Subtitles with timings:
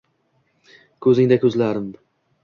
[1.05, 1.91] Ko’zingda ko’zlarim